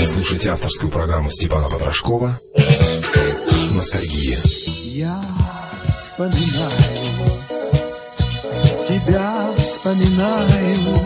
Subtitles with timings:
[0.00, 2.40] Вы слушаете авторскую программу Степана Потрошкова
[3.74, 4.38] «Ностальгия».
[4.94, 5.22] Я
[5.92, 7.26] вспоминаю,
[8.88, 10.96] тебя вспоминаю.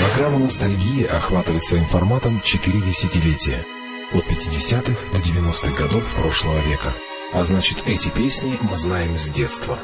[0.00, 3.64] Программа «Ностальгия» охватывает своим форматом четыре десятилетия.
[4.12, 6.92] От 50-х до 90-х годов прошлого века.
[7.32, 9.78] А значит, эти песни мы знаем с детства.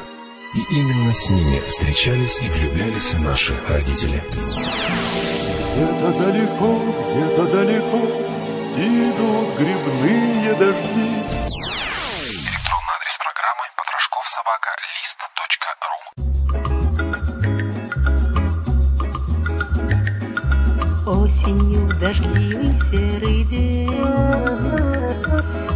[0.53, 4.21] И именно с ними встречались и влюблялись наши родители.
[5.73, 7.97] Где-то далеко, где-то далеко
[8.77, 11.09] идут грибные дожди.
[12.23, 15.99] Электронный адрес программы потрошковсобака.листа.ру
[21.05, 24.01] Осенью в дождливый серый день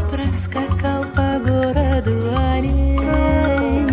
[0.10, 2.16] Проскакал по городу
[2.50, 3.92] олень.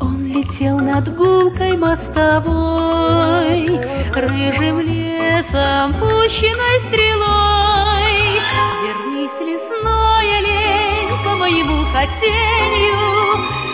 [0.00, 3.80] Он летел над гулкой мостовой
[4.14, 4.80] Рыжим
[5.38, 8.40] лесом, пущенной стрелой.
[8.82, 12.98] Вернись, лесной олень, по моему хотению.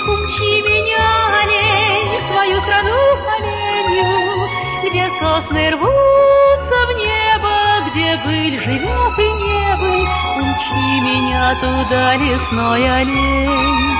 [0.06, 1.08] Умчи меня,
[1.42, 3.00] олень, в свою страну
[3.38, 4.48] оленью
[4.82, 7.56] Где сосны рвутся в небо,
[7.88, 10.08] где быль живет и не быль
[10.40, 13.96] Умчи меня туда, лесной олень.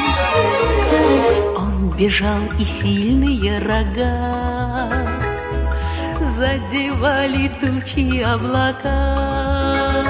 [1.57, 4.44] Он бежал, и сильные рога
[6.45, 10.05] задевали тучи облака.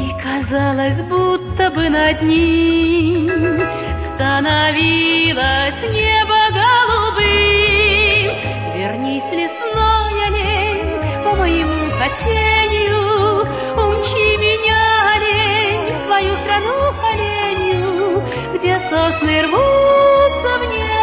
[0.00, 3.60] И казалось, будто бы над ним
[4.06, 8.32] становилось небо голубым.
[8.76, 13.02] Вернись, лесной олень, по моему хотению,
[13.82, 14.82] умчи меня,
[15.14, 16.76] олень, в свою страну
[17.12, 18.22] оленью,
[18.54, 20.93] где сосны рвутся в небо,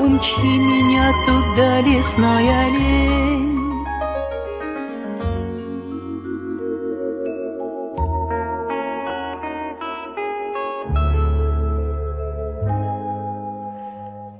[0.00, 3.58] умчи меня туда, лесной олень.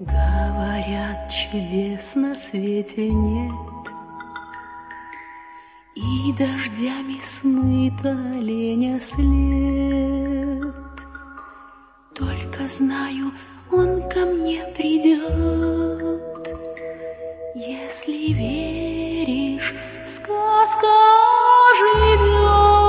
[0.01, 3.53] Говорят, чудес на свете нет,
[5.95, 10.75] И дождями смыт оленя след.
[12.15, 13.33] Только знаю,
[14.13, 16.23] ко мне придет.
[17.55, 19.75] Если веришь,
[20.07, 20.87] сказка
[21.79, 22.89] живет.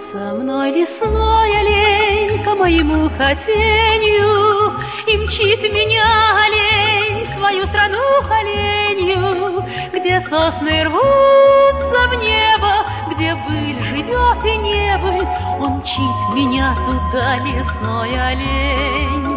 [0.00, 4.72] Со мной лесной олень по моему хотению
[5.06, 6.04] И мчит меня
[6.44, 7.98] олень в свою страну
[8.30, 15.26] оленью Где сосны рвутся в небо, где быль живет и не быль
[15.60, 19.33] Он мчит меня туда, лесной олень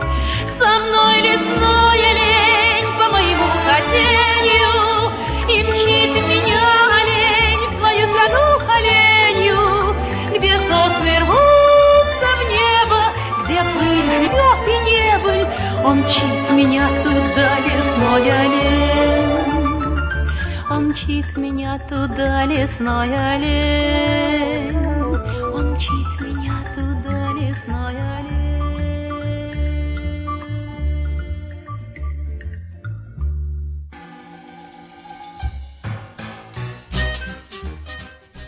[0.58, 5.12] Со мной лесной олень по моему хотению.
[5.48, 6.66] И мчит меня
[7.00, 9.96] олень в свою страну оленью
[10.36, 13.02] Где сосны рвутся в небо,
[13.44, 15.46] где быль живет и не быль
[15.86, 19.18] Он мчит меня туда, лесной олень.
[20.70, 24.87] Он мчит меня туда, лесной олень.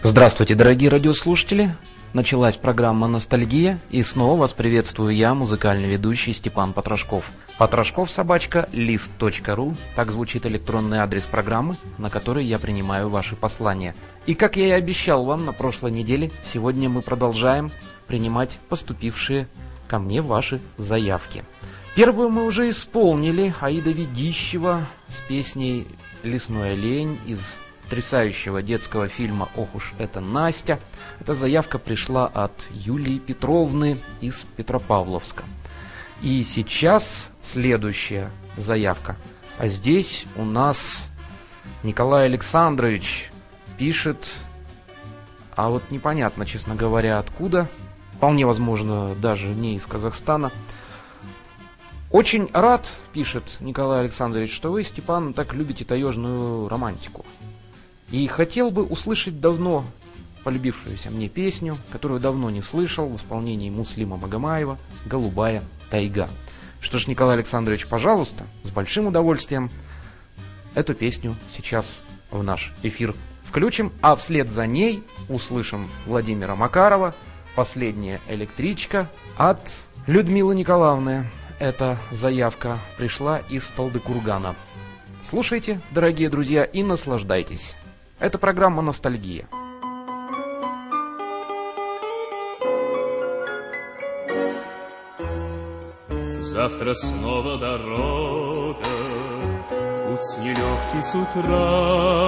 [0.10, 1.70] Здравствуйте, дорогие радиослушатели!
[2.14, 7.26] Началась программа «Ностальгия» и снова вас приветствую я, музыкальный ведущий Степан Потрошков.
[7.60, 13.94] Потрошков собачка лист.ру, так звучит электронный адрес программы, на который я принимаю ваши послания.
[14.26, 17.72] И как я и обещал вам на прошлой неделе, сегодня мы продолжаем
[18.08, 19.48] принимать поступившие
[19.88, 21.44] ко мне ваши заявки.
[21.94, 25.86] Первую мы уже исполнили Аида Ведищева с песней
[26.24, 30.80] «Лесной олень» из потрясающего детского фильма «Ох уж это Настя».
[31.20, 35.44] Эта заявка пришла от Юлии Петровны из Петропавловска.
[36.22, 39.16] И сейчас следующая заявка.
[39.58, 41.10] А здесь у нас
[41.82, 43.32] Николай Александрович
[43.80, 44.34] пишет,
[45.56, 47.68] а вот непонятно, честно говоря, откуда.
[48.14, 50.52] Вполне возможно, даже не из Казахстана.
[52.12, 57.26] Очень рад, пишет Николай Александрович, что вы, Степан, так любите таежную романтику.
[58.12, 59.86] И хотел бы услышать давно
[60.44, 66.30] полюбившуюся мне песню, которую давно не слышал в исполнении Муслима Магомаева «Голубая тайга».
[66.82, 69.70] Что ж, Николай Александрович, пожалуйста, с большим удовольствием
[70.76, 72.02] эту песню сейчас
[72.32, 73.14] в наш эфир
[73.44, 77.14] включим, а вслед за ней услышим Владимира Макарова
[77.56, 79.60] «Последняя электричка» от
[80.08, 81.30] Людмилы Николаевны.
[81.60, 84.56] Эта заявка пришла из Талдыкургана.
[85.22, 87.76] Слушайте, дорогие друзья, и наслаждайтесь.
[88.20, 89.46] Это программа «Ностальгия».
[96.42, 98.76] Завтра снова дорога,
[99.70, 102.28] путь нелегкий с утра.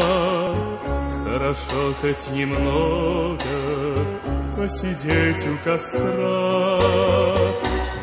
[1.25, 3.43] Хорошо хоть немного
[4.55, 6.79] посидеть у костра,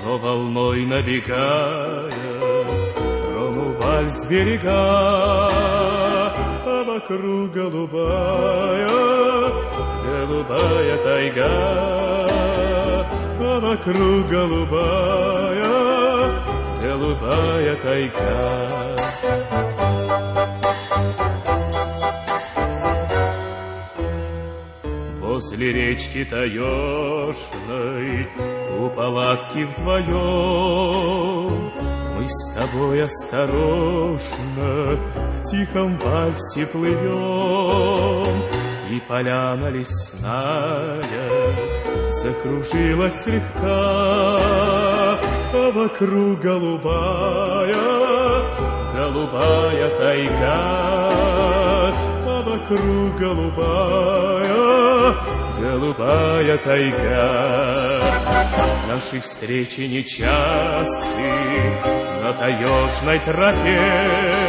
[0.05, 2.11] но волной набегая,
[3.25, 5.78] промываль берега, а
[7.09, 8.89] вокруг голубая,
[10.05, 11.49] голубая тайга,
[13.41, 15.65] а вокруг голубая,
[16.83, 18.69] голубая тайга.
[25.21, 28.29] Возле речки таежной
[28.77, 31.73] У палатки вдвоем
[32.19, 34.99] Мы с тобой осторожно
[35.51, 38.43] тихом вальсе плывем
[38.91, 41.03] И поляна лесная
[42.11, 44.39] Закружилась слегка
[45.53, 47.75] А вокруг голубая
[48.95, 50.55] Голубая тайга
[52.25, 54.59] А вокруг голубая
[55.59, 57.75] голубая тайга.
[58.89, 61.31] Наши встречи нечасты
[62.23, 64.48] на таежной тропе.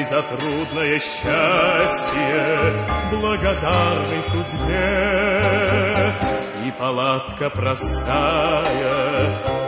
[0.00, 2.72] Мы за трудное счастье
[3.10, 5.38] благодарны судьбе.
[6.64, 8.64] И палатка простая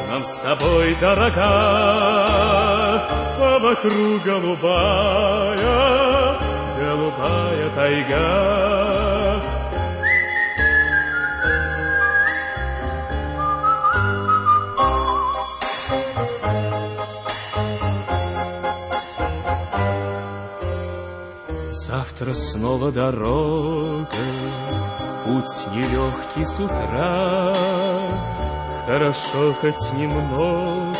[0.08, 3.06] нам с тобой дорога, а
[3.61, 5.58] вокруг голубая,
[6.79, 8.81] голубая тайга.
[22.22, 24.06] Завтра снова дорога,
[25.24, 27.52] путь нелегкий с утра.
[28.86, 30.94] Хорошо хоть немного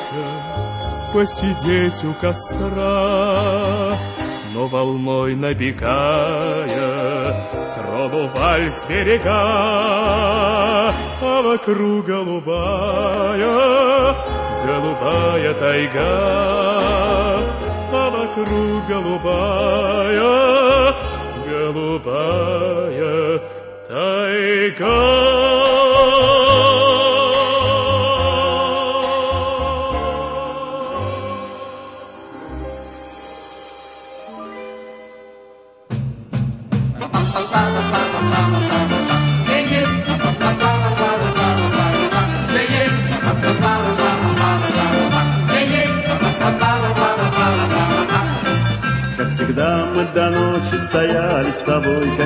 [1.13, 3.37] посидеть у костра,
[4.53, 6.67] но волной набегая,
[7.77, 9.31] трону вальс берега,
[11.23, 13.47] а вокруг голубая,
[14.67, 17.39] голубая тайга,
[17.93, 20.62] а вокруг голубая,
[21.73, 23.41] голубая
[23.89, 25.52] тайга.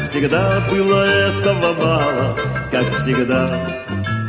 [0.07, 2.37] Всегда было этого мало,
[2.71, 3.69] Как всегда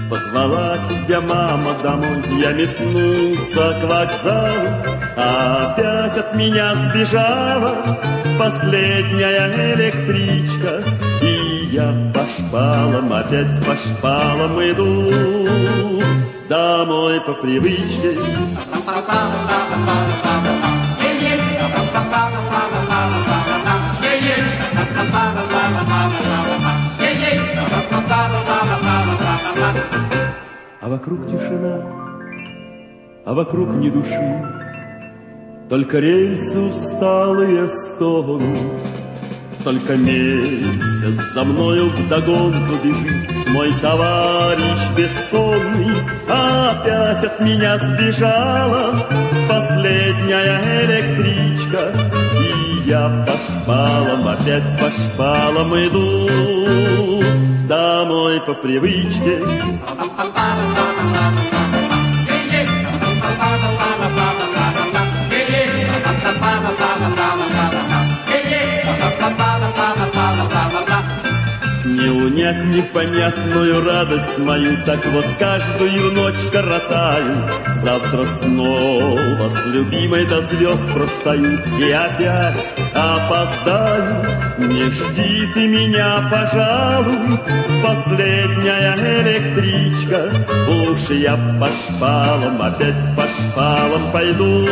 [0.09, 4.69] позвала тебя мама домой, Я метнулся к вокзалу,
[5.15, 7.99] а опять от меня сбежала
[8.39, 10.83] Последняя электричка,
[11.21, 16.01] и я по шпалам, опять по шпалам иду
[16.47, 18.17] Домой по привычке
[30.87, 31.81] А вокруг тишина,
[33.25, 34.41] а вокруг ни души,
[35.67, 38.57] Только рельсы усталые стонут,
[39.65, 43.49] Только месяц за мною вдогонку бежит.
[43.49, 45.97] Мой товарищ бессонный,
[46.29, 49.05] опять от меня сбежала.
[49.49, 51.91] Последняя электричка,
[52.87, 57.21] я по шпалам, опять по шпалам иду.
[57.67, 59.39] Домой по привычке
[72.47, 77.35] Не унять непонятную радость мою, Так вот каждую ночь коротаю.
[77.75, 84.25] Завтра снова с любимой до звезд простою И опять опоздаю.
[84.59, 87.37] Не жди ты меня, пожалуй,
[87.83, 90.31] Последняя электричка.
[90.69, 94.67] Уж я по шпалам, опять по шпалам пойду.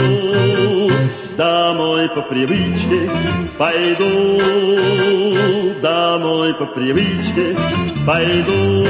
[1.37, 3.09] Домой по привычке
[3.57, 4.39] пойду,
[5.81, 7.57] домой по привычке
[8.05, 8.85] пойду.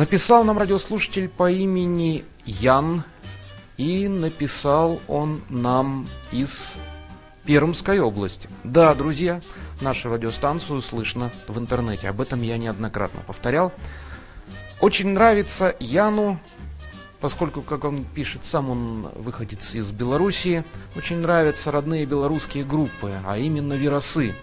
[0.00, 3.04] Написал нам радиослушатель по имени Ян,
[3.76, 6.72] и написал он нам из
[7.44, 8.48] Пермской области.
[8.64, 9.42] Да, друзья,
[9.82, 13.74] нашу радиостанцию слышно в интернете, об этом я неоднократно повторял.
[14.80, 16.40] Очень нравится Яну,
[17.20, 20.64] поскольку, как он пишет, сам он выходец из Белоруссии,
[20.96, 24.34] очень нравятся родные белорусские группы, а именно «Виросы».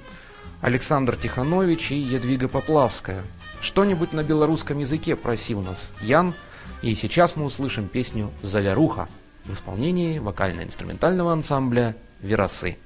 [0.61, 3.23] Александр Тиханович и Едвига Поплавская.
[3.61, 6.33] Что-нибудь на белорусском языке просил нас Ян,
[6.81, 9.07] и сейчас мы услышим песню «Завяруха»
[9.45, 12.77] в исполнении вокально-инструментального ансамбля «Веросы».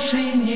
[0.00, 0.49] 谁？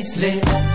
[0.00, 0.69] Isle.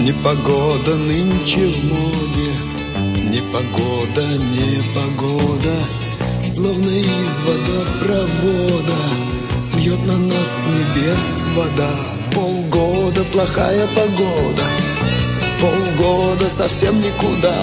[0.00, 2.52] Непогода нынче в моде,
[3.28, 5.76] Непогода, непогода,
[6.48, 8.96] Словно из водопровода
[9.74, 11.90] Льет на нас с небес вода.
[12.34, 14.64] Полгода плохая погода,
[15.60, 17.54] Полгода совсем никуда,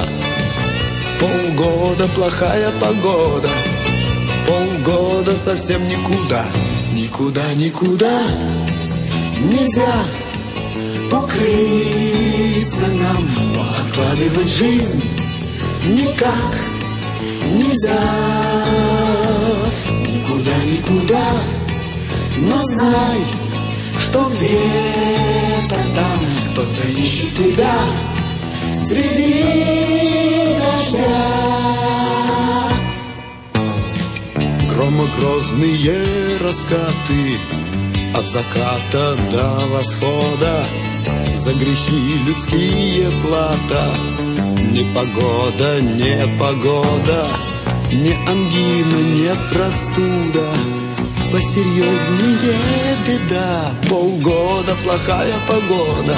[1.19, 3.49] Полгода плохая погода,
[4.45, 6.45] Полгода совсем никуда,
[6.93, 8.21] Никуда, никуда
[9.41, 10.26] нельзя
[11.17, 15.01] укрыться нам, но откладывать жизнь
[15.85, 16.55] никак
[17.53, 17.99] нельзя.
[20.07, 21.27] Никуда, никуда,
[22.37, 23.19] но знай,
[23.99, 26.19] что где-то там
[26.51, 27.75] кто-то ищет тебя
[28.85, 31.47] среди дождя.
[34.69, 37.37] Гром Мимо грозные раскаты
[38.13, 40.63] От заката до восхода
[41.35, 43.93] За грехи людские плата.
[44.71, 47.27] Непогода, непогода
[47.91, 50.47] Не ангина, не простуда.
[51.31, 53.71] Посерьезнее беда.
[53.89, 56.15] Полгода плохая погода.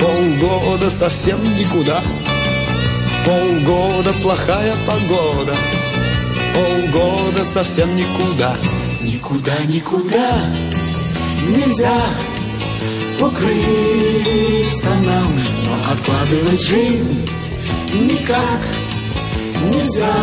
[0.00, 2.02] Полгода совсем никуда.
[3.24, 5.54] Полгода плохая погода.
[6.54, 8.56] Полгода совсем никуда.
[9.02, 10.73] Никуда, никуда
[11.46, 12.00] Нельзя
[13.20, 17.28] укрыться нам Но откладывать жизнь
[17.92, 18.60] никак
[19.72, 20.14] нельзя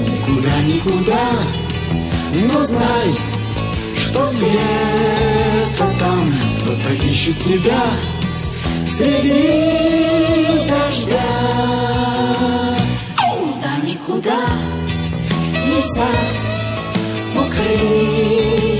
[0.00, 1.30] Никуда, никуда
[2.52, 3.14] Но знай,
[3.96, 7.82] что где-то там Кто-то ищет тебя
[8.86, 11.30] среди дождя.
[13.16, 14.40] Куда никуда
[15.66, 16.08] нельзя
[17.34, 18.73] укрыться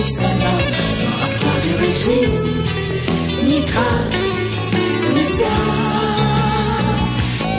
[1.96, 2.50] жизнь
[3.44, 4.10] никак
[5.14, 5.56] нельзя.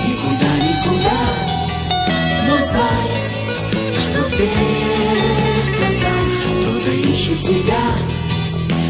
[0.08, 1.22] Никуда, никуда,
[2.48, 3.06] но знай,
[4.02, 6.26] что где-то там
[6.62, 7.86] кто-то ищет тебя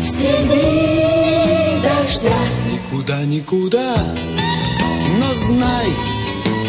[0.07, 2.39] среди дождя.
[2.71, 3.95] Никуда, никуда,
[5.19, 5.87] но знай,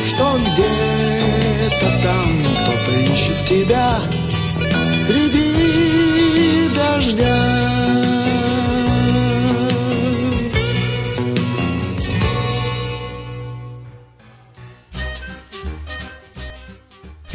[0.06, 2.28] что где-то там
[2.62, 3.98] кто-то ищет тебя
[5.06, 5.45] среди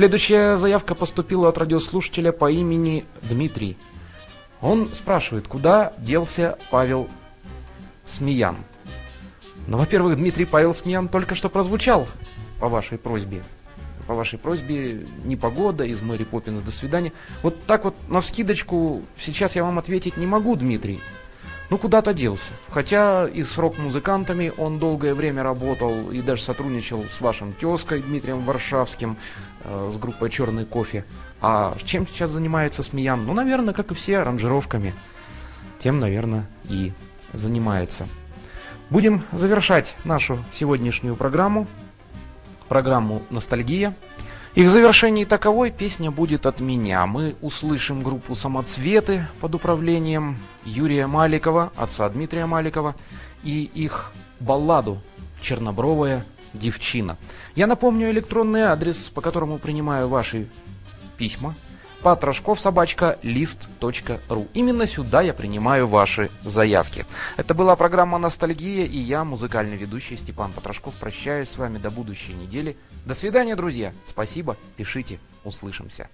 [0.02, 3.78] Следующая заявка поступила от радиослушателя по имени Дмитрий.
[4.60, 7.08] Он спрашивает, куда делся Павел
[8.08, 8.58] Смеян.
[9.68, 12.08] Ну, во-первых, Дмитрий Павел Смеян только что прозвучал
[12.60, 13.44] по вашей просьбе.
[14.08, 17.14] По вашей просьбе непогода из Мэри Поппинс до свидания.
[17.44, 21.00] Вот так вот на вскидочку сейчас я вам ответить не могу, Дмитрий.
[21.72, 22.52] Ну, куда-то делся.
[22.70, 28.44] Хотя и с рок-музыкантами он долгое время работал и даже сотрудничал с вашим тезкой Дмитрием
[28.44, 29.16] Варшавским,
[29.64, 31.06] э, с группой «Черный кофе».
[31.40, 33.26] А чем сейчас занимается Смеян?
[33.26, 34.94] Ну, наверное, как и все, аранжировками.
[35.80, 36.92] Тем, наверное, и
[37.32, 38.06] занимается.
[38.90, 41.68] Будем завершать нашу сегодняшнюю программу,
[42.68, 43.96] программу «Ностальгия».
[44.54, 47.06] И в завершении таковой песня будет от меня.
[47.06, 52.96] Мы услышим группу «Самоцветы» под управлением Юрия Маликова, отца Дмитрия Маликова,
[53.44, 54.12] и их
[54.42, 54.98] балладу
[55.42, 57.18] «Чернобровая девчина».
[57.56, 60.48] Я напомню электронный адрес, по которому принимаю ваши
[61.18, 61.56] письма–
[62.02, 64.48] Патрашков собачка лист.ру.
[64.54, 67.06] Именно сюда я принимаю ваши заявки.
[67.38, 72.34] Это была программа «Ностальгия» и я, музыкальный ведущий Степан Патрашков, прощаюсь с вами до будущей
[72.34, 72.76] недели.
[73.06, 73.94] До свидания, друзья.
[74.06, 74.58] Спасибо.
[74.78, 75.20] Пишите.
[75.44, 76.10] Услышимся.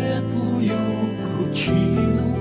[0.00, 0.78] Светлую
[1.24, 2.36] кручину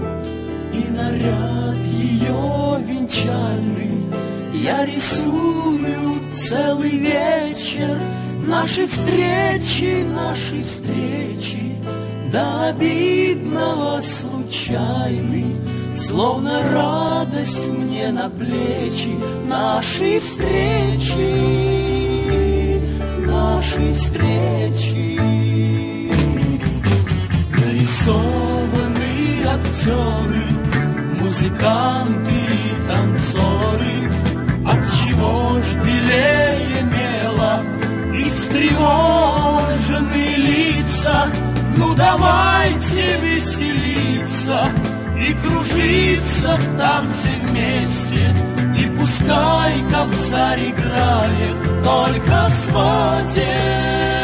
[0.74, 4.06] и наряд ее венчальный
[4.54, 7.98] я рисую целый вечер
[8.46, 11.76] нашей встречи, нашей встречи
[12.32, 15.56] до обидного случайный,
[15.96, 19.16] словно радость мне на плечи
[19.48, 21.60] нашей встречи
[23.26, 25.49] нашей встречи.
[28.00, 30.46] Нарисованы актеры,
[31.20, 33.96] музыканты и танцоры,
[34.66, 37.62] от чего ж белее мела
[38.16, 41.28] и встревожены лица.
[41.76, 44.70] Ну давайте веселиться
[45.18, 48.34] и кружиться в танце вместе,
[48.78, 54.19] и пускай кобзарь играет только свадебные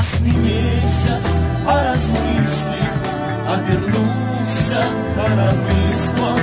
[0.00, 1.26] Ясный месяц,
[1.66, 2.94] поразмыслив,
[3.46, 4.80] обернулся
[5.14, 6.40] коромыслом,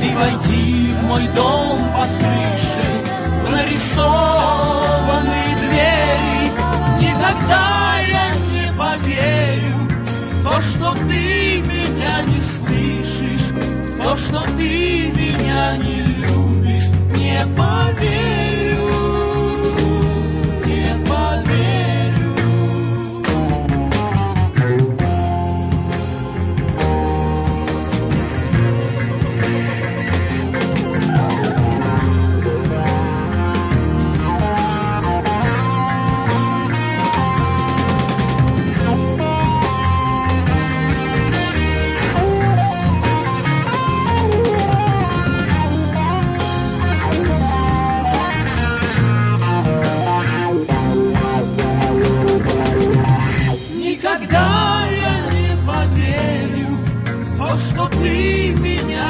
[0.00, 2.96] и войди в мой дом под крышей,
[3.44, 6.44] в нарисованные двери,
[7.00, 7.66] никогда
[8.06, 9.78] я не поверю.
[10.38, 11.22] В то, что ты
[11.58, 13.52] меня не слышишь, в
[14.00, 17.91] то, что ты меня не любишь, не поверю,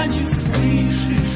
[0.06, 1.31] не слышишь.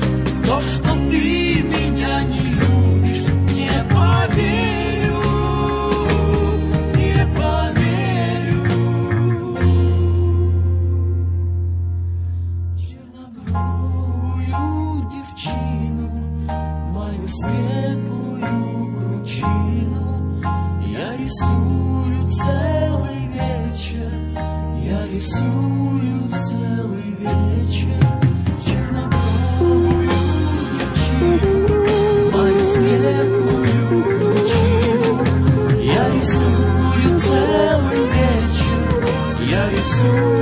[40.06, 40.35] Я